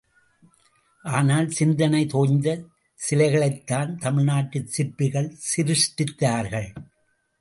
[1.03, 2.63] ஆனால், சிந்தனை தோய்ந்த
[3.09, 6.73] சிலைகளைத்தான், தமிழ்நாட்டுச் சிற்பிகள் சிருஷ்டித்தார்கள்.